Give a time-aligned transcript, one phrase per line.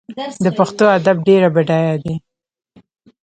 [0.45, 2.15] د پښتو ادب ډیر بډایه دی.